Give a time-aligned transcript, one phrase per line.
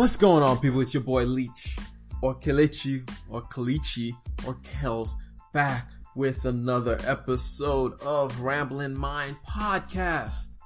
[0.00, 0.80] What's going on, people?
[0.80, 1.76] It's your boy Leech,
[2.22, 4.16] or Kelechi, or Kalichi,
[4.46, 5.10] or Kels,
[5.52, 10.56] back with another episode of Rambling Mind Podcast.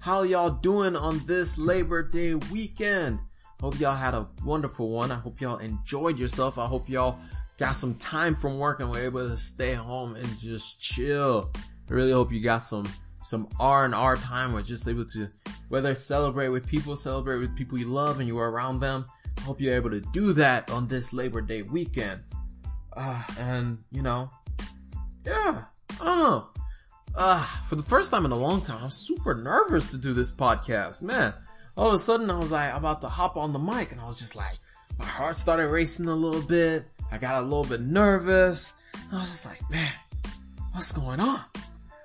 [0.00, 3.20] How y'all doing on this Labor Day weekend?
[3.60, 5.12] Hope y'all had a wonderful one.
[5.12, 6.58] I hope y'all enjoyed yourself.
[6.58, 7.20] I hope y'all
[7.58, 11.52] got some time from work and were able to stay home and just chill.
[11.88, 12.88] I really hope you got some
[13.22, 15.28] some R and R time or just able to
[15.70, 19.06] whether it's celebrate with people, celebrate with people you love and you are around them.
[19.38, 22.22] I hope you're able to do that on this Labor Day weekend.
[22.92, 24.30] Uh, and you know,
[25.24, 25.64] yeah,
[26.00, 26.42] I.
[27.12, 30.30] Uh, for the first time in a long time, I'm super nervous to do this
[30.30, 31.02] podcast.
[31.02, 31.34] Man,
[31.76, 34.06] all of a sudden I was like about to hop on the mic and I
[34.06, 34.58] was just like,
[34.98, 36.84] my heart started racing a little bit.
[37.10, 38.74] I got a little bit nervous.
[39.12, 39.92] I was just like, man,
[40.72, 41.40] what's going on?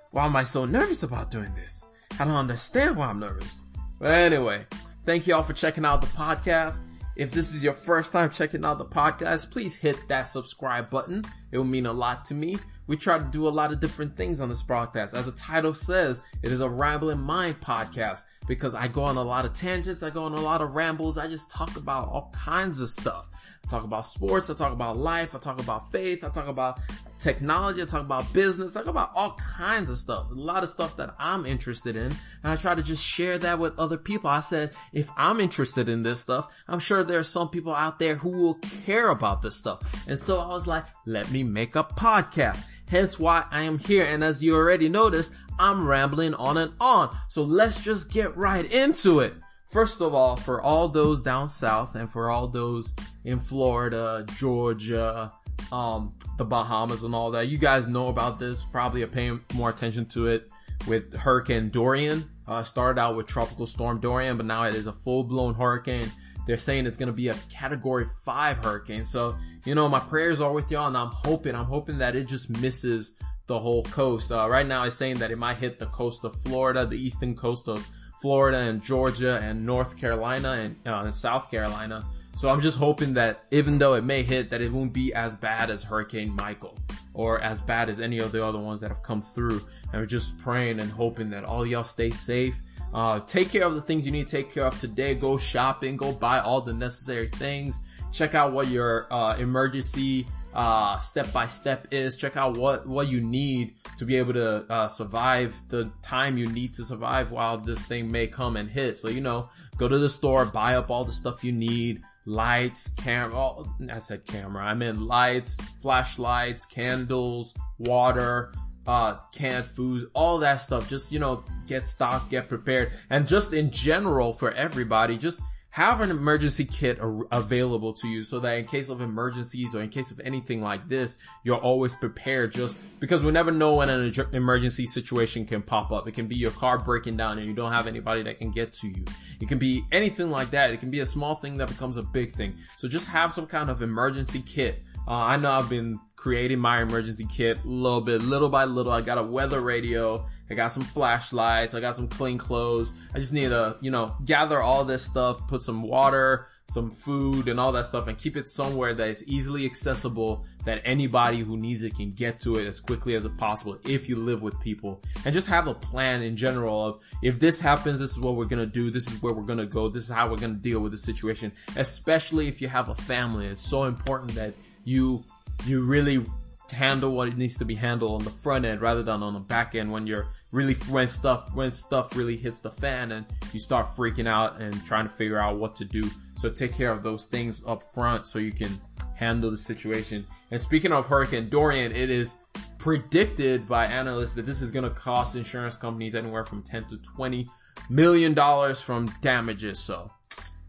[0.10, 1.86] Why am I so nervous about doing this?
[2.18, 3.62] I don't understand why I'm nervous.
[4.00, 4.66] But anyway,
[5.04, 6.82] thank you all for checking out the podcast.
[7.18, 11.24] If this is your first time checking out the podcast, please hit that subscribe button.
[11.52, 12.58] It will mean a lot to me.
[12.88, 15.14] We try to do a lot of different things on this podcast.
[15.14, 19.24] As the title says, it is a rambling mind podcast because I go on a
[19.24, 20.04] lot of tangents.
[20.04, 21.18] I go on a lot of rambles.
[21.18, 23.28] I just talk about all kinds of stuff.
[23.66, 24.50] I talk about sports.
[24.50, 25.34] I talk about life.
[25.34, 26.24] I talk about faith.
[26.24, 26.80] I talk about
[27.18, 27.82] technology.
[27.82, 28.76] I talk about business.
[28.76, 30.30] I talk about all kinds of stuff.
[30.30, 32.12] A lot of stuff that I'm interested in.
[32.12, 34.30] And I try to just share that with other people.
[34.30, 37.98] I said, if I'm interested in this stuff, I'm sure there are some people out
[37.98, 39.82] there who will care about this stuff.
[40.08, 42.66] And so I was like, let me make a podcast.
[42.88, 44.06] Hence why I am here.
[44.06, 47.16] And as you already noticed, I'm rambling on and on.
[47.30, 49.34] So let's just get right into it.
[49.76, 52.94] First of all, for all those down south and for all those
[53.26, 55.34] in Florida, Georgia,
[55.70, 59.70] um, the Bahamas and all that, you guys know about this, probably are paying more
[59.70, 60.50] attention to it
[60.88, 62.30] with Hurricane Dorian.
[62.48, 66.10] Uh, started out with Tropical Storm Dorian, but now it is a full blown hurricane.
[66.48, 69.04] They're saying it's going to be a category five hurricane.
[69.04, 72.30] So, you know, my prayers are with y'all and I'm hoping, I'm hoping that it
[72.30, 73.18] just misses
[73.48, 74.32] the whole coast.
[74.32, 77.36] Uh, right now it's saying that it might hit the coast of Florida, the eastern
[77.36, 77.86] coast of
[78.22, 82.06] Florida and Georgia and North Carolina and, uh, and South Carolina.
[82.36, 85.36] So I'm just hoping that even though it may hit, that it won't be as
[85.36, 86.78] bad as Hurricane Michael
[87.14, 89.62] or as bad as any of the other ones that have come through.
[89.92, 92.56] And we're just praying and hoping that all y'all stay safe.
[92.94, 95.16] Uh, take care of the things you need to take care of today.
[95.16, 97.80] Go shopping, go buy all the necessary things.
[98.12, 102.16] Check out what your, uh, emergency, uh, step by step is.
[102.16, 106.48] Check out what, what you need to be able to uh, survive the time you
[106.48, 108.98] need to survive while this thing may come and hit.
[108.98, 112.90] So, you know, go to the store, buy up all the stuff you need, lights,
[112.90, 118.54] camera, oh, I said camera, I meant lights, flashlights, candles, water,
[118.88, 120.88] uh, canned foods, all that stuff.
[120.90, 122.92] Just, you know, get stocked, get prepared.
[123.10, 125.42] And just in general for everybody, just
[125.76, 126.98] have an emergency kit
[127.34, 130.88] available to you so that in case of emergencies or in case of anything like
[130.88, 135.92] this, you're always prepared just because we never know when an emergency situation can pop
[135.92, 136.08] up.
[136.08, 138.72] It can be your car breaking down and you don't have anybody that can get
[138.72, 139.04] to you.
[139.42, 140.72] It can be anything like that.
[140.72, 142.56] It can be a small thing that becomes a big thing.
[142.78, 144.82] So just have some kind of emergency kit.
[145.06, 148.94] Uh, I know I've been creating my emergency kit a little bit, little by little.
[148.94, 150.26] I got a weather radio.
[150.50, 151.74] I got some flashlights.
[151.74, 152.94] I got some clean clothes.
[153.14, 157.48] I just need to, you know, gather all this stuff, put some water, some food
[157.48, 161.56] and all that stuff and keep it somewhere that is easily accessible that anybody who
[161.58, 165.00] needs it can get to it as quickly as possible if you live with people
[165.24, 168.46] and just have a plan in general of if this happens this is what we're
[168.46, 170.92] gonna do this is where we're gonna go this is how we're gonna deal with
[170.92, 174.54] the situation especially if you have a family it's so important that
[174.84, 175.24] you
[175.66, 176.26] you really
[176.72, 179.40] handle what it needs to be handled on the front end rather than on the
[179.40, 183.60] back end when you're really when stuff when stuff really hits the fan and you
[183.60, 186.10] start freaking out and trying to figure out what to do.
[186.36, 188.80] So take care of those things up front so you can
[189.16, 190.26] handle the situation.
[190.52, 192.38] And speaking of hurricane dorian it is
[192.78, 196.98] predicted by analysts that this is going to cost insurance companies anywhere from 10 to
[196.98, 197.48] 20
[197.90, 199.80] million dollars from damages.
[199.80, 200.12] So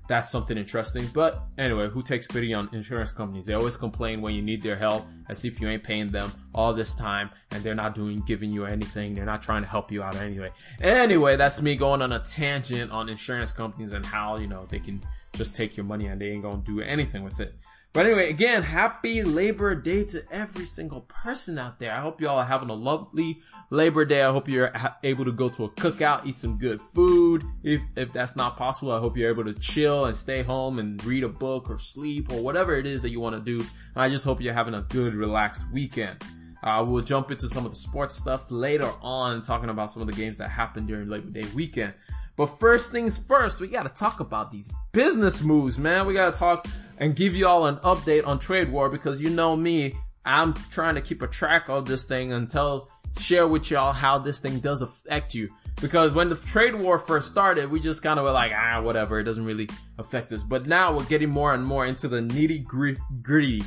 [0.09, 1.09] that's something interesting.
[1.13, 3.47] But anyway, who takes pity on insurance companies?
[3.47, 6.73] They always complain when you need their help as if you ain't paying them all
[6.73, 9.15] this time and they're not doing, giving you anything.
[9.15, 10.51] They're not trying to help you out anyway.
[10.81, 14.79] Anyway, that's me going on a tangent on insurance companies and how, you know, they
[14.79, 17.55] can just take your money and they ain't gonna do anything with it.
[17.97, 21.95] But anyway, again, happy Labor Day to every single person out there.
[21.95, 23.41] I hope y'all are having a lovely
[23.71, 24.23] Labor Day.
[24.23, 24.71] I hope you're
[25.03, 27.43] able to go to a cookout, eat some good food.
[27.63, 31.03] If, if that's not possible, I hope you're able to chill and stay home and
[31.07, 33.61] read a book or sleep or whatever it is that you want to do.
[33.61, 33.69] And
[34.05, 36.23] I just hope you're having a good, relaxed weekend.
[36.63, 40.09] Uh, we'll jump into some of the sports stuff later on, talking about some of
[40.09, 41.95] the games that happened during Labor Day weekend.
[42.37, 46.07] But first things first, we gotta talk about these business moves, man.
[46.07, 46.67] We gotta talk
[46.99, 49.95] and give you all an update on trade war because you know me,
[50.25, 54.19] I'm trying to keep a track of this thing and tell, share with y'all how
[54.19, 55.49] this thing does affect you.
[55.81, 59.21] Because when the trade war first started, we just kind of were like, ah, whatever,
[59.21, 60.43] it doesn't really affect us.
[60.43, 63.63] But now we're getting more and more into the nitty gritty,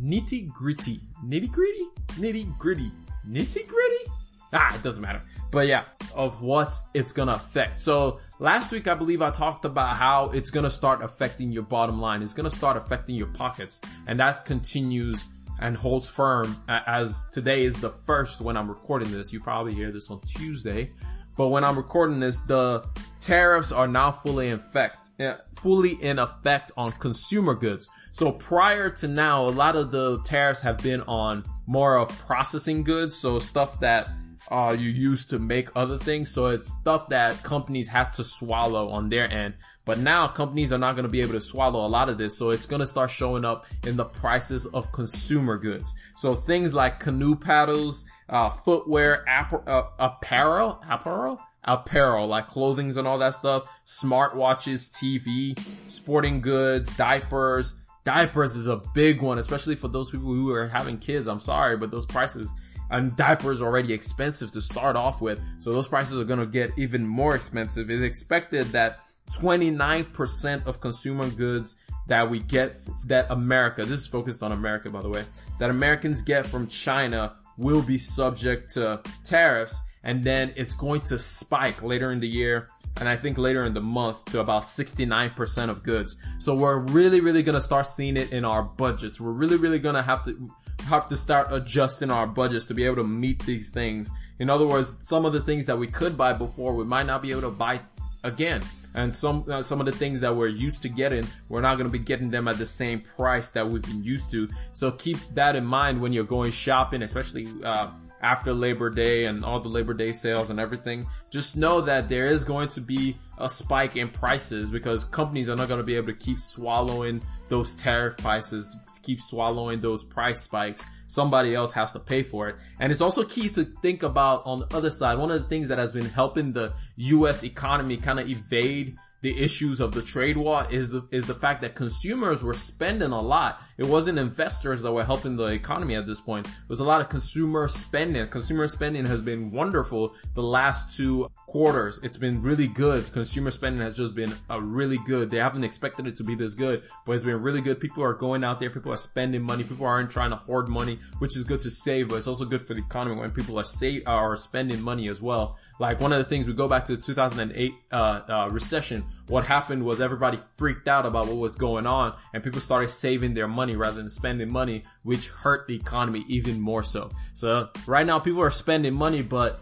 [0.00, 2.90] nitty gritty, nitty gritty, nitty gritty,
[3.26, 4.12] nitty gritty.
[4.52, 5.22] Ah, it doesn't matter.
[5.50, 5.84] But yeah,
[6.14, 7.80] of what it's gonna affect.
[7.80, 11.98] So last week, I believe I talked about how it's gonna start affecting your bottom
[11.98, 12.22] line.
[12.22, 13.80] It's gonna start affecting your pockets.
[14.06, 15.24] And that continues
[15.58, 19.32] and holds firm as today is the first when I'm recording this.
[19.32, 20.90] You probably hear this on Tuesday.
[21.36, 22.84] But when I'm recording this, the
[23.20, 27.88] tariffs are now fully in effect, eh, fully in effect on consumer goods.
[28.12, 32.84] So prior to now, a lot of the tariffs have been on more of processing
[32.84, 33.16] goods.
[33.16, 34.10] So stuff that
[34.50, 36.30] uh, you use to make other things.
[36.30, 39.54] So it's stuff that companies have to swallow on their end.
[39.84, 42.36] But now companies are not going to be able to swallow a lot of this.
[42.36, 45.94] So it's going to start showing up in the prices of consumer goods.
[46.16, 53.18] So things like canoe paddles, uh, footwear, uh, apparel, apparel, apparel, like clothings and all
[53.18, 55.58] that stuff, smartwatches, TV,
[55.90, 57.76] sporting goods, diapers.
[58.04, 61.26] Diapers is a big one, especially for those people who are having kids.
[61.26, 62.52] I'm sorry, but those prices
[62.90, 65.40] and diapers are already expensive to start off with.
[65.58, 67.90] So those prices are going to get even more expensive.
[67.90, 69.00] It's expected that
[69.32, 72.76] 29% of consumer goods that we get
[73.06, 75.24] that America, this is focused on America by the way,
[75.58, 81.18] that Americans get from China will be subject to tariffs and then it's going to
[81.18, 85.68] spike later in the year and I think later in the month to about 69%
[85.68, 86.16] of goods.
[86.38, 89.20] So we're really, really gonna start seeing it in our budgets.
[89.20, 90.50] We're really, really gonna have to
[90.86, 94.10] have to start adjusting our budgets to be able to meet these things.
[94.38, 97.22] In other words, some of the things that we could buy before, we might not
[97.22, 97.80] be able to buy
[98.22, 98.62] again.
[98.96, 101.90] And some uh, some of the things that we're used to getting, we're not going
[101.90, 104.48] to be getting them at the same price that we've been used to.
[104.72, 107.88] So keep that in mind when you're going shopping, especially uh,
[108.24, 111.06] after Labor Day and all the Labor Day sales and everything.
[111.30, 115.56] Just know that there is going to be a spike in prices because companies are
[115.56, 120.40] not going to be able to keep swallowing those tariff prices, keep swallowing those price
[120.40, 120.86] spikes.
[121.06, 122.56] Somebody else has to pay for it.
[122.80, 125.18] And it's also key to think about on the other side.
[125.18, 129.42] One of the things that has been helping the US economy kind of evade the
[129.42, 133.20] issues of the trade war is the is the fact that consumers were spending a
[133.22, 133.62] lot.
[133.78, 136.46] It wasn't investors that were helping the economy at this point.
[136.46, 138.28] It was a lot of consumer spending.
[138.28, 142.00] Consumer spending has been wonderful the last two quarters.
[142.02, 143.10] It's been really good.
[143.12, 145.30] Consumer spending has just been a really good.
[145.30, 147.80] They haven't expected it to be this good, but it's been really good.
[147.80, 148.68] People are going out there.
[148.68, 149.64] People are spending money.
[149.64, 152.60] People aren't trying to hoard money, which is good to save, but it's also good
[152.60, 155.56] for the economy when people are save are spending money as well.
[155.78, 159.04] Like one of the things we go back to the 2008 uh, uh, recession.
[159.26, 163.34] What happened was everybody freaked out about what was going on, and people started saving
[163.34, 167.10] their money rather than spending money, which hurt the economy even more so.
[167.34, 169.60] So right now, people are spending money, but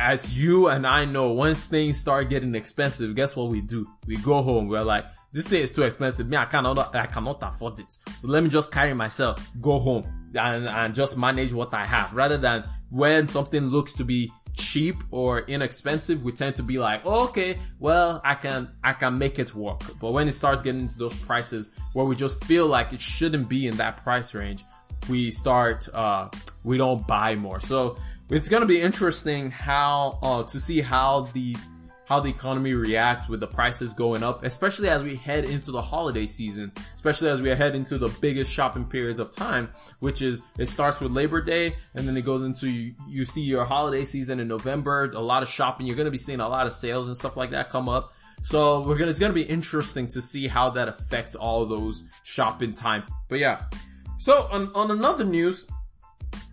[0.00, 3.88] as you and I know, once things start getting expensive, guess what we do?
[4.06, 4.66] We go home.
[4.66, 6.28] We're like, this thing is too expensive.
[6.28, 7.98] Me, I cannot, I cannot afford it.
[8.18, 10.04] So let me just carry myself, go home
[10.34, 15.02] and, and just manage what I have rather than when something looks to be cheap
[15.10, 19.38] or inexpensive, we tend to be like, oh, okay, well, I can, I can make
[19.38, 19.82] it work.
[20.00, 23.48] But when it starts getting into those prices where we just feel like it shouldn't
[23.48, 24.64] be in that price range,
[25.08, 26.28] we start, uh,
[26.64, 27.60] we don't buy more.
[27.60, 27.96] So
[28.30, 31.56] it's going to be interesting how, uh, to see how the
[32.04, 35.80] how the economy reacts with the prices going up, especially as we head into the
[35.80, 40.42] holiday season, especially as we head into the biggest shopping periods of time, which is
[40.58, 44.04] it starts with Labor Day and then it goes into you, you see your holiday
[44.04, 46.72] season in November, a lot of shopping, you're going to be seeing a lot of
[46.72, 48.12] sales and stuff like that come up.
[48.42, 52.74] So we're gonna, it's gonna be interesting to see how that affects all those shopping
[52.74, 53.04] time.
[53.28, 53.64] But yeah.
[54.18, 55.68] So on, on another news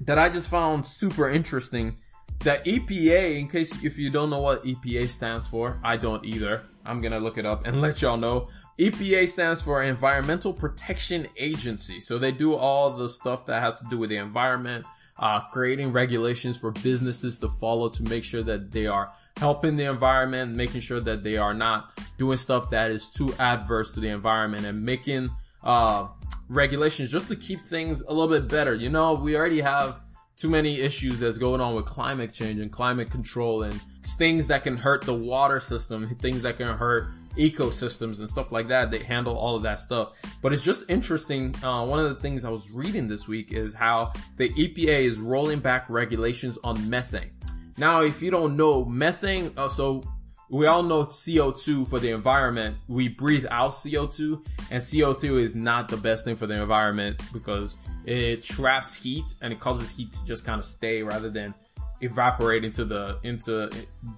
[0.01, 1.97] that I just found super interesting,
[2.39, 6.63] the EPA, in case if you don't know what EPA stands for, I don't either.
[6.85, 8.47] I'm gonna look it up and let y'all know.
[8.79, 11.99] EPA stands for Environmental Protection Agency.
[11.99, 14.85] So they do all the stuff that has to do with the environment,
[15.17, 19.83] uh, creating regulations for businesses to follow to make sure that they are helping the
[19.83, 24.07] environment, making sure that they are not doing stuff that is too adverse to the
[24.07, 25.29] environment and making,
[25.61, 26.07] uh,
[26.47, 28.73] regulations just to keep things a little bit better.
[28.73, 29.99] You know, we already have
[30.39, 33.79] too many issues that's going on with climate change and climate control and
[34.17, 38.69] things that can hurt the water system, things that can hurt ecosystems and stuff like
[38.69, 38.89] that.
[38.89, 40.13] They handle all of that stuff.
[40.41, 41.53] But it's just interesting.
[41.61, 45.19] Uh, one of the things I was reading this week is how the EPA is
[45.19, 47.31] rolling back regulations on methane.
[47.77, 50.03] Now, if you don't know, methane, uh, so
[50.49, 52.77] we all know CO2 for the environment.
[52.87, 57.77] We breathe out CO2 and CO2 is not the best thing for the environment because
[58.05, 61.53] it traps heat and it causes heat to just kind of stay rather than
[62.01, 63.69] evaporate into the, into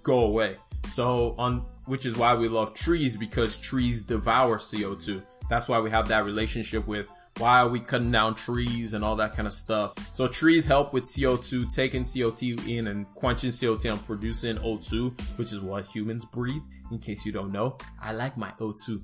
[0.04, 0.56] go away.
[0.90, 5.22] So on, which is why we love trees because trees devour CO2.
[5.50, 9.16] That's why we have that relationship with why are we cutting down trees and all
[9.16, 9.94] that kind of stuff.
[10.14, 15.52] So trees help with CO2, taking CO2 in and quenching CO2 and producing O2, which
[15.52, 16.62] is what humans breathe.
[16.92, 19.02] In case you don't know, I like my O2.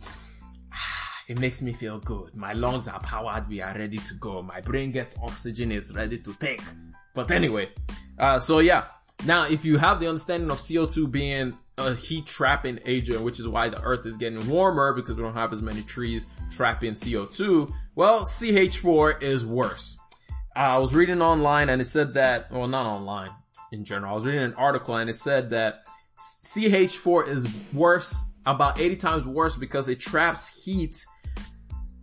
[1.27, 2.35] It makes me feel good.
[2.35, 3.49] My lungs are powered.
[3.49, 4.41] We are ready to go.
[4.41, 5.73] My brain gets oxygen.
[5.73, 6.63] It's ready to think.
[7.13, 7.69] But anyway,
[8.17, 8.85] uh, so yeah.
[9.25, 13.47] Now, if you have the understanding of CO2 being a heat trapping agent, which is
[13.47, 17.73] why the earth is getting warmer because we don't have as many trees trapping CO2,
[17.97, 19.97] well, CH4 is worse.
[20.55, 23.31] Uh, I was reading online and it said that, well, not online
[23.71, 24.11] in general.
[24.11, 25.87] I was reading an article and it said that
[26.19, 31.07] CH4 is worse, about 80 times worse because it traps heat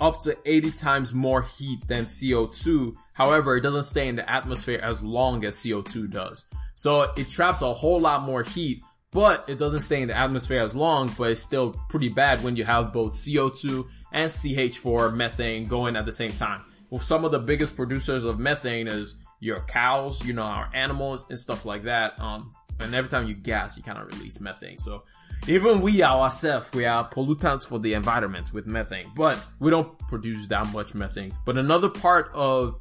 [0.01, 2.97] up to 80 times more heat than CO2.
[3.13, 6.47] However, it doesn't stay in the atmosphere as long as CO2 does.
[6.75, 8.83] So it traps a whole lot more heat,
[9.13, 12.57] but it doesn't stay in the atmosphere as long, but it's still pretty bad when
[12.57, 16.62] you have both CO2 and CH4 methane going at the same time.
[16.88, 21.26] Well, some of the biggest producers of methane is your cows, you know, our animals
[21.28, 22.18] and stuff like that.
[22.21, 24.78] Um, and every time you gas, you kind of release methane.
[24.78, 25.02] So
[25.49, 30.47] even we ourselves, we are pollutants for the environment with methane, but we don't produce
[30.47, 31.35] that much methane.
[31.44, 32.80] But another part of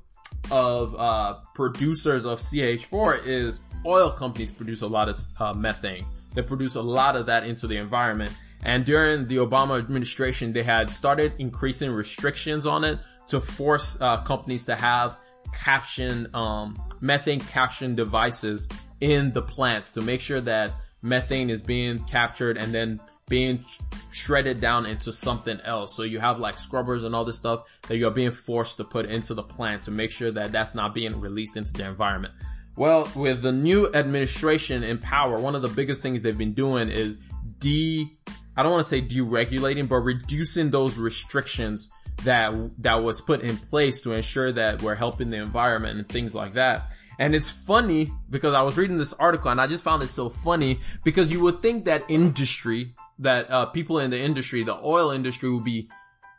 [0.51, 6.05] of uh, producers of CH4 is oil companies produce a lot of uh, methane.
[6.33, 8.31] They produce a lot of that into the environment.
[8.63, 14.24] And during the Obama administration, they had started increasing restrictions on it to force uh,
[14.24, 15.17] companies to have
[15.53, 18.67] caption, um, methane caption devices
[19.01, 23.63] in the plants to make sure that methane is being captured and then being
[24.12, 25.96] shredded down into something else.
[25.96, 29.05] So you have like scrubbers and all this stuff that you're being forced to put
[29.05, 32.34] into the plant to make sure that that's not being released into the environment.
[32.75, 36.89] Well, with the new administration in power, one of the biggest things they've been doing
[36.89, 37.17] is
[37.60, 38.12] de,
[38.55, 41.91] I don't want to say deregulating, but reducing those restrictions
[42.24, 46.36] that, that was put in place to ensure that we're helping the environment and things
[46.36, 46.91] like that.
[47.19, 50.29] And it's funny because I was reading this article and I just found it so
[50.29, 55.12] funny because you would think that industry, that uh, people in the industry, the oil
[55.12, 55.89] industry would be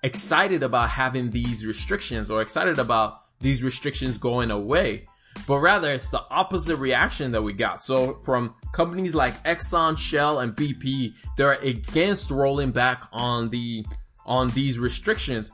[0.03, 5.07] excited about having these restrictions or excited about these restrictions going away
[5.47, 7.83] but rather it's the opposite reaction that we got.
[7.83, 13.85] So from companies like Exxon, Shell, and BP, they're against rolling back on the,
[14.27, 15.53] on these restrictions.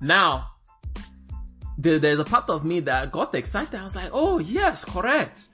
[0.00, 0.50] Now,
[1.78, 3.78] there's a part of me that got excited.
[3.78, 5.48] I was like, oh yes, correct.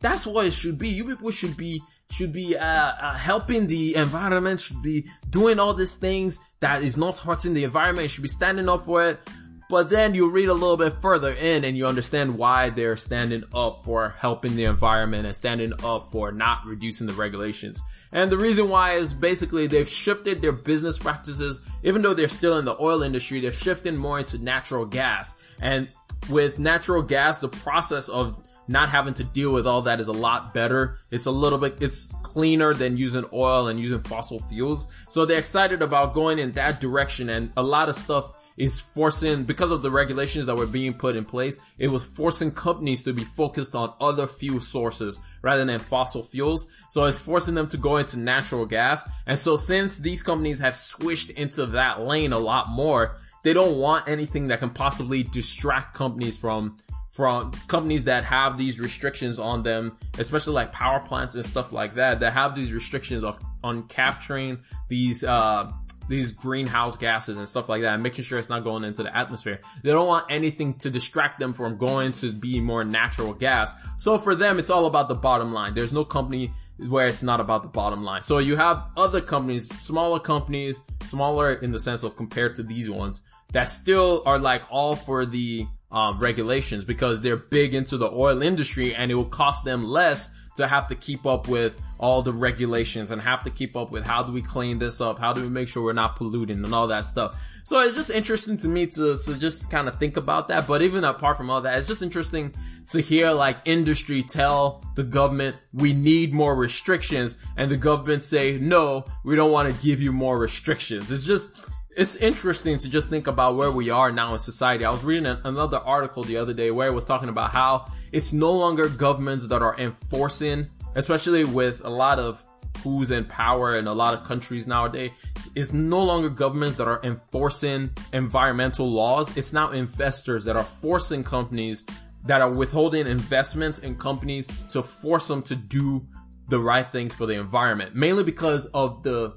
[0.00, 0.88] That's what it should be.
[0.88, 5.74] You people should be, should be, uh, uh, helping the environment, should be doing all
[5.74, 9.20] these things that is not hurting the environment, should be standing up for it.
[9.68, 13.42] But then you read a little bit further in and you understand why they're standing
[13.52, 17.82] up for helping the environment and standing up for not reducing the regulations.
[18.12, 22.58] And the reason why is basically they've shifted their business practices, even though they're still
[22.58, 25.34] in the oil industry, they're shifting more into natural gas.
[25.60, 25.88] And
[26.30, 30.12] with natural gas, the process of not having to deal with all that is a
[30.12, 30.98] lot better.
[31.10, 34.88] It's a little bit, it's cleaner than using oil and using fossil fuels.
[35.08, 39.44] So they're excited about going in that direction and a lot of stuff is forcing,
[39.44, 43.12] because of the regulations that were being put in place, it was forcing companies to
[43.12, 46.68] be focused on other fuel sources rather than fossil fuels.
[46.88, 49.08] So it's forcing them to go into natural gas.
[49.26, 53.78] And so since these companies have switched into that lane a lot more, they don't
[53.78, 56.76] want anything that can possibly distract companies from
[57.12, 61.94] from companies that have these restrictions on them, especially like power plants and stuff like
[61.94, 64.58] that, that have these restrictions of on capturing
[64.88, 65.72] these uh
[66.08, 69.60] these greenhouse gases and stuff like that, making sure it's not going into the atmosphere.
[69.82, 73.74] They don't want anything to distract them from going to be more natural gas.
[73.96, 75.74] So for them, it's all about the bottom line.
[75.74, 76.52] There's no company
[76.88, 78.22] where it's not about the bottom line.
[78.22, 82.90] So you have other companies, smaller companies, smaller in the sense of compared to these
[82.90, 83.22] ones
[83.52, 88.42] that still are like all for the um, regulations because they're big into the oil
[88.42, 92.32] industry and it will cost them less to have to keep up with all the
[92.32, 95.18] regulations and have to keep up with how do we clean this up?
[95.18, 97.40] How do we make sure we're not polluting and all that stuff?
[97.64, 100.66] So it's just interesting to me to, to just kind of think about that.
[100.66, 102.54] But even apart from all that, it's just interesting
[102.88, 108.58] to hear like industry tell the government we need more restrictions and the government say,
[108.58, 111.10] no, we don't want to give you more restrictions.
[111.10, 114.84] It's just, it's interesting to just think about where we are now in society.
[114.84, 118.34] I was reading another article the other day where it was talking about how it's
[118.34, 122.42] no longer governments that are enforcing, especially with a lot of
[122.84, 125.10] who's in power in a lot of countries nowadays.
[125.54, 129.34] It's no longer governments that are enforcing environmental laws.
[129.34, 131.86] It's now investors that are forcing companies
[132.26, 136.06] that are withholding investments in companies to force them to do
[136.48, 137.94] the right things for the environment.
[137.94, 139.34] Mainly because of the,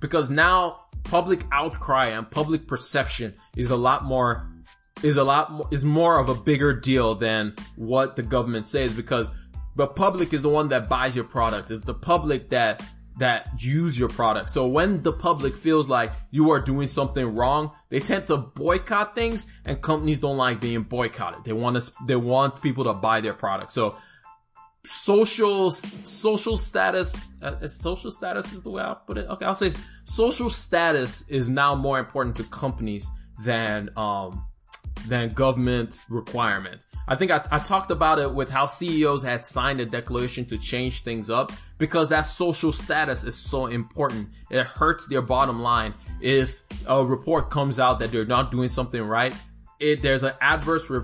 [0.00, 4.48] because now public outcry and public perception is a lot more
[5.02, 8.92] is a lot more, is more of a bigger deal than what the government says
[8.92, 9.30] because
[9.76, 11.70] the public is the one that buys your product.
[11.70, 12.82] It's the public that
[13.18, 14.48] that use your product.
[14.48, 19.14] So when the public feels like you are doing something wrong, they tend to boycott
[19.14, 21.44] things and companies don't like being boycotted.
[21.44, 23.72] They want to, they want people to buy their product.
[23.72, 23.96] So
[24.84, 29.28] social, social status, uh, social status is the way I'll put it.
[29.28, 29.44] Okay.
[29.44, 29.70] I'll say
[30.04, 33.10] social status is now more important to companies
[33.44, 34.46] than, um,
[35.06, 36.82] than government requirement.
[37.08, 40.58] I think I, I, talked about it with how CEOs had signed a declaration to
[40.58, 44.28] change things up because that social status is so important.
[44.48, 49.02] It hurts their bottom line if a report comes out that they're not doing something
[49.02, 49.34] right.
[49.80, 51.02] It, there's an adverse re-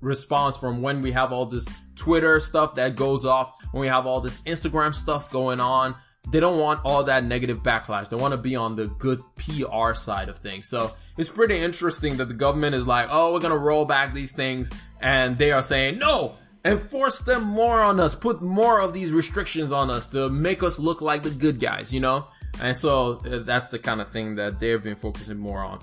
[0.00, 1.68] response from when we have all this
[2.04, 5.94] Twitter stuff that goes off, when we have all this Instagram stuff going on,
[6.30, 8.10] they don't want all that negative backlash.
[8.10, 10.68] They want to be on the good PR side of things.
[10.68, 14.12] So it's pretty interesting that the government is like, oh, we're going to roll back
[14.12, 14.70] these things.
[15.00, 18.14] And they are saying, no, enforce them more on us.
[18.14, 21.94] Put more of these restrictions on us to make us look like the good guys,
[21.94, 22.26] you know?
[22.60, 25.80] And so uh, that's the kind of thing that they've been focusing more on.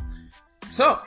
[0.70, 1.00] So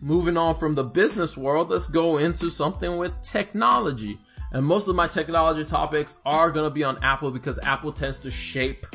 [0.00, 4.18] moving on from the business world, let's go into something with technology.
[4.52, 8.18] And most of my technology topics are going to be on Apple because Apple tends
[8.18, 8.86] to shape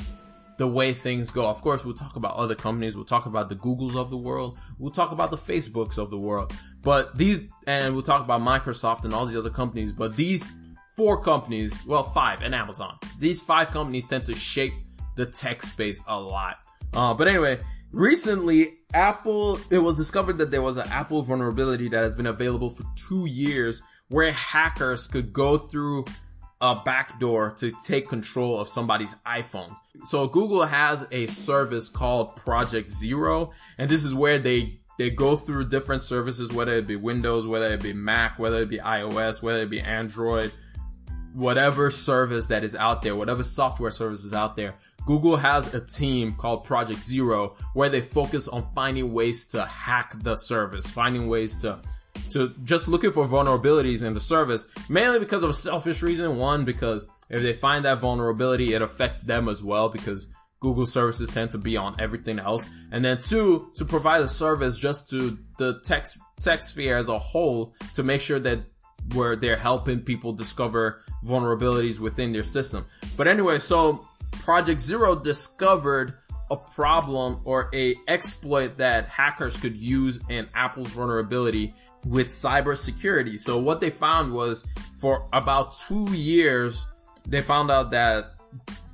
[0.57, 1.47] the way things go.
[1.47, 2.95] Of course, we'll talk about other companies.
[2.95, 4.57] We'll talk about the Googles of the world.
[4.77, 6.53] We'll talk about the Facebooks of the world.
[6.81, 9.93] But these, and we'll talk about Microsoft and all these other companies.
[9.93, 10.43] But these
[10.95, 12.97] four companies, well, five and Amazon.
[13.19, 14.73] These five companies tend to shape
[15.15, 16.57] the tech space a lot.
[16.93, 17.59] Uh, but anyway,
[17.91, 22.69] recently Apple, it was discovered that there was an Apple vulnerability that has been available
[22.69, 26.05] for two years where hackers could go through
[26.61, 29.75] a backdoor to take control of somebody's iPhone.
[30.05, 35.35] So Google has a service called Project Zero, and this is where they they go
[35.35, 39.41] through different services, whether it be Windows, whether it be Mac, whether it be iOS,
[39.41, 40.53] whether it be Android,
[41.33, 44.75] whatever service that is out there, whatever software service is out there.
[45.05, 50.13] Google has a team called Project Zero where they focus on finding ways to hack
[50.23, 51.79] the service, finding ways to
[52.27, 56.37] so just looking for vulnerabilities in the service, mainly because of a selfish reason.
[56.37, 60.27] One, because if they find that vulnerability, it affects them as well because
[60.59, 62.69] Google services tend to be on everything else.
[62.91, 66.05] And then two, to provide a service just to the tech,
[66.39, 68.59] tech sphere as a whole to make sure that
[69.13, 72.85] where they're helping people discover vulnerabilities within their system.
[73.17, 74.07] But anyway, so
[74.43, 76.15] Project Zero discovered
[76.51, 81.73] a problem or a exploit that hackers could use in Apple's vulnerability
[82.05, 83.39] with cybersecurity.
[83.39, 84.65] So what they found was
[84.99, 86.85] for about two years,
[87.25, 88.33] they found out that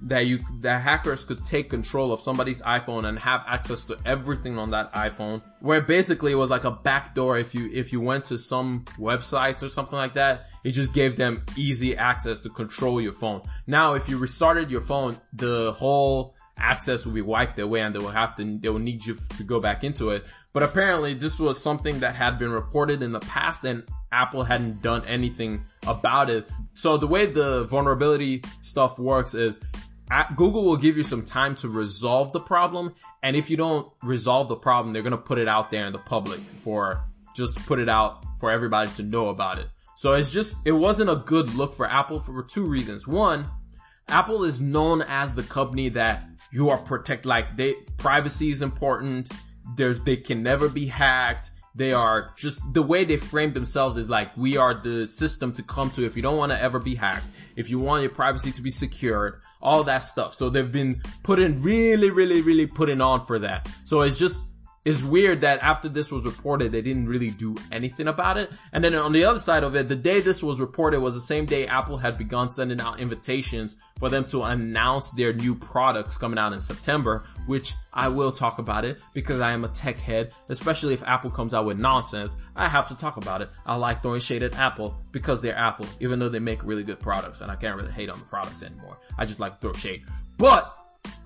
[0.04, 4.58] that you that hackers could take control of somebody's iPhone and have access to everything
[4.58, 5.42] on that iPhone.
[5.60, 9.64] Where basically it was like a backdoor if you if you went to some websites
[9.64, 13.42] or something like that, it just gave them easy access to control your phone.
[13.68, 18.00] Now if you restarted your phone, the whole access will be wiped away and they
[18.00, 20.26] will have to, they will need you to go back into it.
[20.54, 24.82] But apparently this was something that had been reported in the past and Apple hadn't
[24.82, 26.50] done anything about it.
[26.74, 29.60] So the way the vulnerability stuff works is
[30.36, 32.96] Google will give you some time to resolve the problem.
[33.22, 35.94] And if you don't resolve the problem, they're going to put it out there in
[35.94, 37.04] the public for
[37.36, 39.68] just put it out for everybody to know about it.
[39.96, 43.08] So it's just, it wasn't a good look for Apple for two reasons.
[43.08, 43.46] One,
[44.08, 49.30] Apple is known as the company that you are protect like they privacy is important.
[49.76, 51.52] There's they can never be hacked.
[51.76, 55.64] They are just the way they frame themselves is like we are the system to
[55.64, 58.52] come to if you don't want to ever be hacked, if you want your privacy
[58.52, 60.34] to be secured, all that stuff.
[60.34, 63.70] So they've been putting really, really, really putting on for that.
[63.84, 64.49] So it's just
[64.90, 68.50] it's weird that after this was reported, they didn't really do anything about it.
[68.74, 71.22] And then on the other side of it, the day this was reported was the
[71.22, 76.18] same day Apple had begun sending out invitations for them to announce their new products
[76.18, 80.00] coming out in September, which I will talk about it because I am a tech
[80.00, 82.38] head, especially if Apple comes out with nonsense.
[82.56, 83.52] I have to talk about it.
[83.68, 87.00] I like throwing shade at Apple because they're Apple, even though they make really good
[87.00, 88.98] products and I can't really hate on the products anymore.
[89.20, 90.04] I just like to throw shade.
[90.40, 90.79] But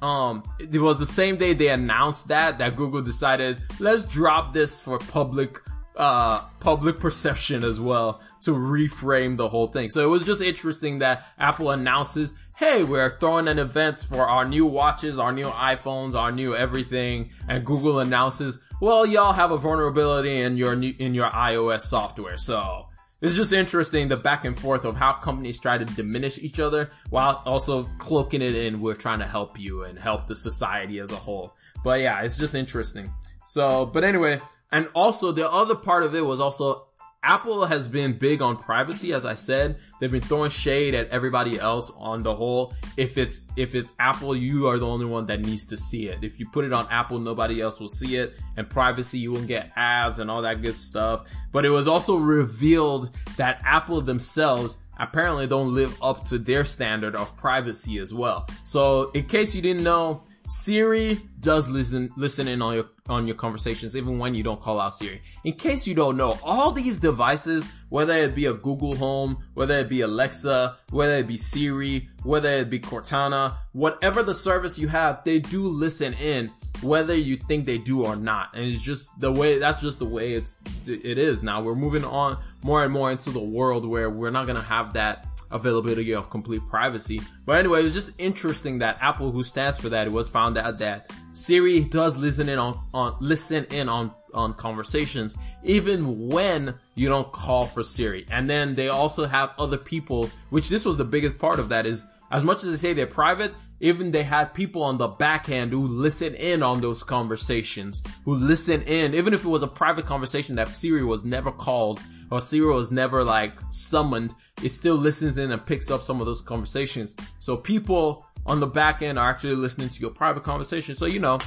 [0.04, 4.82] um, it was the same day they announced that, that Google decided, let's drop this
[4.82, 5.60] for public,
[5.96, 9.88] uh, public perception as well to reframe the whole thing.
[9.88, 14.44] So it was just interesting that Apple announces, hey, we're throwing an event for our
[14.44, 19.58] new watches, our new iPhones, our new everything, and Google announces, well, y'all have a
[19.58, 22.36] vulnerability in your new, in your iOS software.
[22.36, 22.88] So
[23.24, 26.92] it's just interesting the back and forth of how companies try to diminish each other
[27.10, 31.10] while also cloaking it in we're trying to help you and help the society as
[31.10, 31.56] a whole.
[31.86, 33.14] But yeah, it's just interesting.
[33.46, 34.42] So, but anyway,
[34.74, 36.88] and also the other part of it was also
[37.24, 39.78] Apple has been big on privacy, as I said.
[40.00, 42.74] They've been throwing shade at everybody else on the whole.
[42.98, 46.24] If it's, if it's Apple, you are the only one that needs to see it.
[46.24, 48.38] If you put it on Apple, nobody else will see it.
[48.58, 51.34] And privacy, you won't get ads and all that good stuff.
[51.54, 57.16] But it was also revealed that Apple themselves apparently don't live up to their standard
[57.16, 58.48] of privacy as well.
[58.64, 63.36] So in case you didn't know, Siri does listen listen in on your on your
[63.36, 65.22] conversations even when you don't call out Siri.
[65.44, 69.78] In case you don't know, all these devices, whether it be a Google Home, whether
[69.80, 74.88] it be Alexa, whether it be Siri, whether it be Cortana, whatever the service you
[74.88, 76.52] have, they do listen in
[76.82, 78.54] whether you think they do or not.
[78.54, 81.62] And it's just the way that's just the way it's it is now.
[81.62, 84.94] We're moving on more and more into the world where we're not going to have
[84.94, 87.22] that availability of complete privacy.
[87.46, 90.58] But anyway, it was just interesting that Apple, who stands for that, it was found
[90.58, 96.74] out that Siri does listen in on, on listen in on on conversations even when
[96.96, 98.26] you don't call for Siri.
[98.32, 101.86] And then they also have other people, which this was the biggest part of that
[101.86, 105.74] is as much as they say they're private, even they had people on the backhand
[105.74, 110.06] who listen in on those conversations, who listen in, even if it was a private
[110.06, 112.00] conversation that Siri was never called
[112.32, 116.26] or Siri was never like summoned, it still listens in and picks up some of
[116.26, 117.14] those conversations.
[117.40, 120.96] So people on the back end are actually listening to your private conversation.
[120.96, 121.40] So, you know,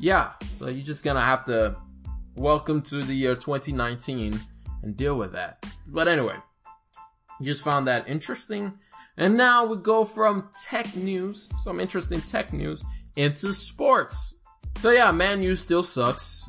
[0.00, 0.32] yeah.
[0.56, 1.76] So you're just gonna have to
[2.34, 4.40] welcome to the year 2019
[4.82, 5.66] and deal with that.
[5.86, 6.36] But anyway,
[7.40, 8.78] you just found that interesting.
[9.16, 12.84] And now we go from tech news, some interesting tech news,
[13.16, 14.34] into sports.
[14.78, 16.48] So yeah, Man U still sucks.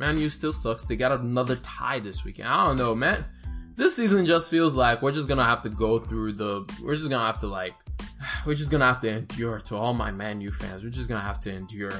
[0.00, 0.86] Man U still sucks.
[0.86, 2.48] They got another tie this weekend.
[2.48, 3.24] I don't know, man.
[3.76, 7.10] This season just feels like we're just gonna have to go through the, we're just
[7.10, 7.74] gonna have to like,
[8.46, 10.82] we're just gonna have to endure to all my Man U fans.
[10.82, 11.92] We're just gonna have to endure,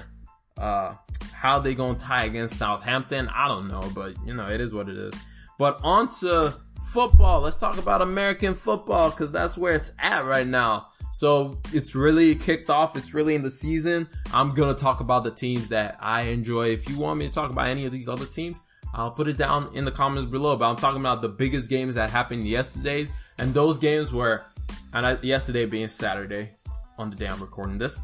[0.59, 0.95] uh,
[1.33, 3.29] how they gonna tie against Southampton.
[3.29, 5.15] I don't know, but you know, it is what it is.
[5.59, 6.59] But on to
[6.93, 7.41] football.
[7.41, 10.89] Let's talk about American football because that's where it's at right now.
[11.13, 12.97] So it's really kicked off.
[12.97, 14.09] It's really in the season.
[14.33, 16.71] I'm going to talk about the teams that I enjoy.
[16.71, 18.61] If you want me to talk about any of these other teams,
[18.93, 20.57] I'll put it down in the comments below.
[20.57, 24.45] But I'm talking about the biggest games that happened yesterday's And those games were,
[24.93, 26.51] and I, yesterday being Saturday
[26.99, 28.01] on the day I'm recording this,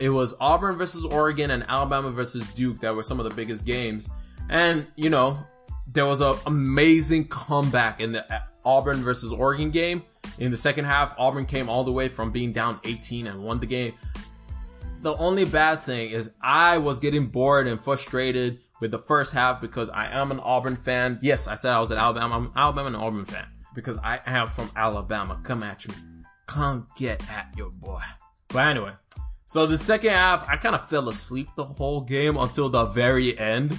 [0.00, 3.64] it was Auburn versus Oregon and Alabama versus Duke that were some of the biggest
[3.64, 4.10] games.
[4.48, 5.38] And, you know,
[5.86, 8.24] there was an amazing comeback in the
[8.64, 10.02] Auburn versus Oregon game.
[10.38, 13.60] In the second half, Auburn came all the way from being down 18 and won
[13.60, 13.94] the game.
[15.02, 19.60] The only bad thing is I was getting bored and frustrated with the first half
[19.60, 21.18] because I am an Auburn fan.
[21.20, 22.36] Yes, I said I was an Alabama.
[22.36, 25.38] I'm an Alabama and Auburn fan because I am from Alabama.
[25.42, 25.94] Come at me.
[26.46, 28.00] Come get at your boy.
[28.48, 28.92] But anyway,
[29.46, 33.38] so the second half, I kind of fell asleep the whole game until the very
[33.38, 33.78] end.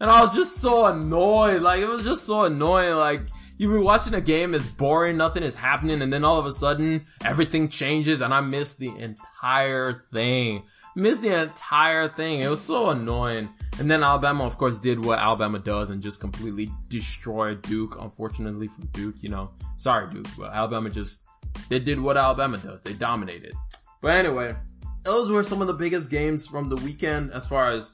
[0.00, 1.62] And I was just so annoyed.
[1.62, 2.96] Like, it was just so annoying.
[2.96, 3.22] Like,
[3.58, 6.50] you've been watching a game, it's boring, nothing is happening, and then all of a
[6.50, 10.62] sudden, everything changes, and I missed the entire thing.
[10.96, 12.40] Missed the entire thing.
[12.40, 13.50] It was so annoying.
[13.78, 17.96] And then Alabama, of course, did what Alabama does and just completely destroyed Duke.
[18.00, 21.22] Unfortunately for Duke, you know, sorry Duke, but Alabama just,
[21.68, 22.82] they did what Alabama does.
[22.82, 23.54] They dominated.
[24.00, 24.56] But anyway,
[25.04, 27.92] those were some of the biggest games from the weekend as far as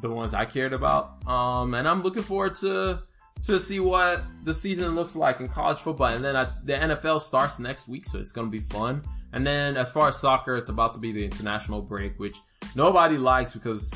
[0.00, 1.26] the ones I cared about.
[1.26, 3.02] Um, and I'm looking forward to
[3.42, 6.08] to see what the season looks like in college football.
[6.08, 9.02] And then I, the NFL starts next week, so it's going to be fun.
[9.32, 12.36] And then as far as soccer, it's about to be the international break, which
[12.74, 13.94] nobody likes because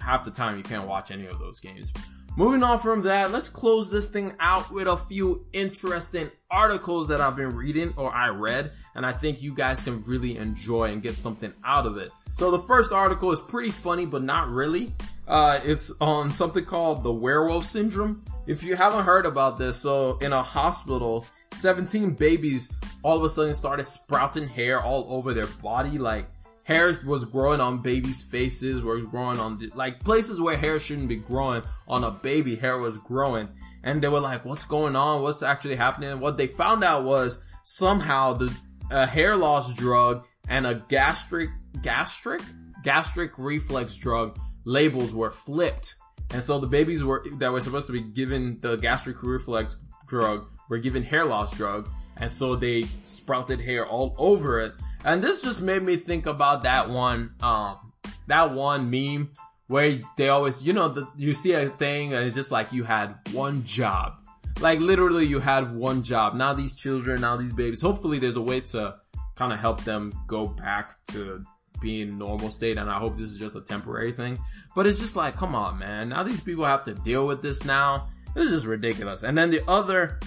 [0.00, 1.92] half the time you can't watch any of those games.
[2.34, 7.20] Moving on from that, let's close this thing out with a few interesting articles that
[7.20, 11.02] I've been reading or I read, and I think you guys can really enjoy and
[11.02, 12.10] get something out of it.
[12.38, 14.94] So the first article is pretty funny, but not really.
[15.26, 18.24] Uh, it's on something called the werewolf syndrome.
[18.46, 23.28] If you haven't heard about this, so in a hospital, 17 babies all of a
[23.28, 25.98] sudden started sprouting hair all over their body.
[25.98, 26.26] Like
[26.64, 31.16] hair was growing on babies' faces, were growing on like places where hair shouldn't be
[31.16, 32.56] growing on a baby.
[32.56, 33.48] Hair was growing,
[33.84, 35.22] and they were like, "What's going on?
[35.22, 38.56] What's actually happening?" What they found out was somehow the
[38.90, 41.50] a hair loss drug and a gastric
[41.82, 42.42] gastric
[42.82, 45.96] gastric reflux drug labels were flipped.
[46.32, 50.46] And so the babies were that were supposed to be given the gastric reflux drug
[50.68, 54.72] were given hair loss drug, and so they sprouted hair all over it.
[55.04, 57.92] And this just made me think about that one, um,
[58.28, 59.32] that one meme
[59.66, 62.84] where they always, you know, the, you see a thing and it's just like you
[62.84, 64.14] had one job.
[64.60, 66.34] Like literally you had one job.
[66.34, 68.96] Now these children, now these babies, hopefully there's a way to
[69.34, 71.44] kind of help them go back to
[71.82, 72.78] being normal state.
[72.78, 74.38] And I hope this is just a temporary thing.
[74.74, 76.10] But it's just like, come on, man.
[76.10, 78.08] Now these people have to deal with this now.
[78.34, 79.24] This is ridiculous.
[79.24, 80.18] And then the other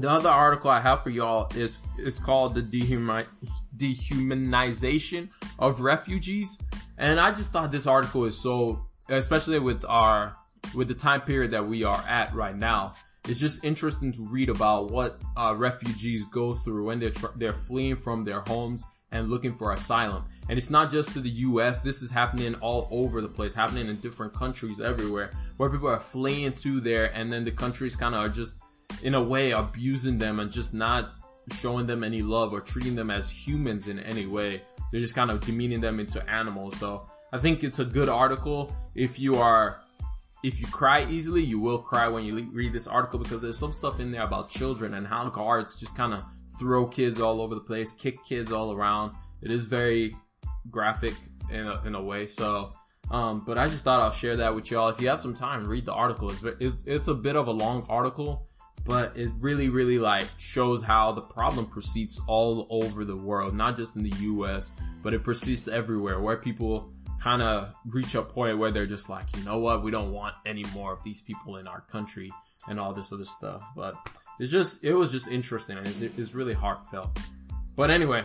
[0.00, 3.26] the other article I have for y'all is it's called the dehuma-
[3.76, 6.58] dehumanization of refugees,
[6.96, 10.36] and I just thought this article is so, especially with our
[10.74, 12.94] with the time period that we are at right now.
[13.28, 17.52] It's just interesting to read about what uh, refugees go through when they're tr- they're
[17.52, 20.24] fleeing from their homes and looking for asylum.
[20.48, 23.88] And it's not just to the US, this is happening all over the place, happening
[23.88, 28.14] in different countries everywhere, where people are fleeing to there and then the countries kind
[28.14, 28.54] of are just
[29.02, 31.12] in a way abusing them and just not
[31.52, 34.62] showing them any love or treating them as humans in any way.
[34.92, 36.76] They're just kind of demeaning them into animals.
[36.76, 38.74] So I think it's a good article.
[38.94, 39.80] If you are,
[40.42, 43.72] if you cry easily, you will cry when you read this article because there's some
[43.72, 46.24] stuff in there about children and how guards just kind of
[46.58, 49.14] throw kids all over the place, kick kids all around.
[49.42, 50.16] It is very
[50.70, 51.14] graphic
[51.50, 52.26] in a, in a way.
[52.26, 52.72] So,
[53.10, 54.88] um, but I just thought I'll share that with y'all.
[54.88, 56.30] If you have some time, read the article.
[56.30, 58.46] It's, it's, it's a bit of a long article
[58.84, 63.76] but it really, really like shows how the problem proceeds all over the world, not
[63.76, 68.58] just in the US, but it persists everywhere where people kind of reach a point
[68.58, 71.56] where they're just like, you know what, we don't want any more of these people
[71.56, 72.32] in our country
[72.68, 73.62] and all this other stuff.
[73.76, 73.94] But
[74.40, 77.16] it's just, it was just interesting it's, it's really heartfelt.
[77.76, 78.24] But anyway,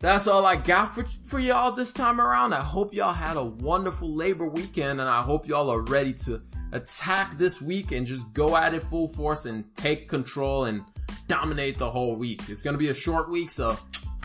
[0.00, 2.54] that's all I got for, for y'all this time around.
[2.54, 6.40] I hope y'all had a wonderful labor weekend and I hope y'all are ready to
[6.72, 10.82] attack this week and just go at it full force and take control and
[11.26, 12.48] dominate the whole week.
[12.48, 13.78] It's going to be a short week, so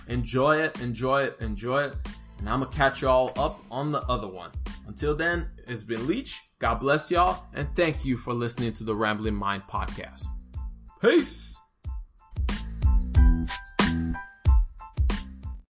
[0.08, 1.96] enjoy it, enjoy it, enjoy it.
[2.40, 4.52] And I'm going to catch y'all up on the other one.
[4.88, 6.42] Until then, it's been Leech.
[6.60, 7.44] God bless y'all.
[7.54, 10.26] And thank you for listening to the Rambling Mind podcast.
[11.04, 11.60] Peace.